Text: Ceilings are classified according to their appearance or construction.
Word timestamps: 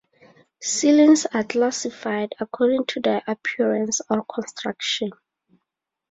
Ceilings 0.59 1.27
are 1.27 1.43
classified 1.43 2.33
according 2.39 2.87
to 2.87 2.99
their 3.01 3.21
appearance 3.27 4.01
or 4.09 4.25
construction. 4.25 5.11